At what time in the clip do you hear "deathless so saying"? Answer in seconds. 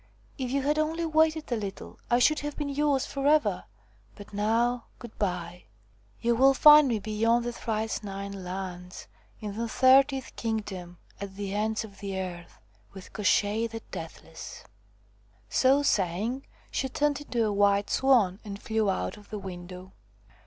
13.91-16.47